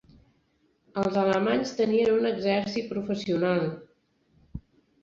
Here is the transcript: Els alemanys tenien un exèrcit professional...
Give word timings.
Els 1.01 1.19
alemanys 1.25 1.75
tenien 1.81 2.11
un 2.17 2.27
exèrcit 2.33 2.89
professional... 2.97 3.65